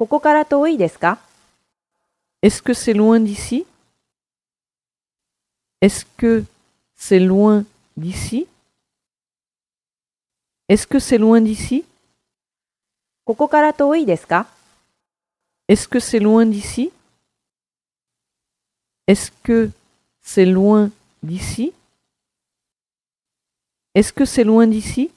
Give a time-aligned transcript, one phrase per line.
[0.00, 1.18] ここから遠いですか
[2.40, 3.66] ？Est-ce que c'est loin d'ici?
[5.82, 6.46] Est-ce que
[6.96, 7.66] c'est loin
[7.98, 8.46] d'ici?
[10.68, 11.84] Est-ce que c'est loin d'ici?
[13.26, 14.46] ここから遠いですか
[15.68, 16.90] ？Est-ce que c'est loin d'ici?
[19.06, 19.70] Est-ce que
[20.22, 20.90] c'est loin
[21.22, 21.74] d'ici?
[23.92, 25.10] Est-ce que c'est loin d'ici?